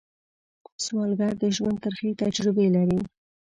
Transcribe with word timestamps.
سوالګر 0.83 1.33
د 1.39 1.43
ژوند 1.55 1.77
ترخې 1.83 2.11
تجربې 2.21 2.67
لري 2.75 2.99